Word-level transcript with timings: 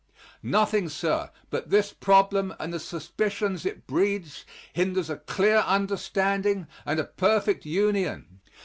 Nothing, 0.41 0.89
sir, 0.89 1.29
but 1.51 1.69
this 1.69 1.93
problem 1.93 2.55
and 2.59 2.73
the 2.73 2.79
suspicions 2.79 3.67
it 3.67 3.85
breeds, 3.85 4.45
hinders 4.73 5.11
a 5.11 5.17
clear 5.17 5.57
understanding 5.57 6.65
and 6.87 6.99
a 6.99 7.03
perfect 7.03 7.67
union. 7.67 8.39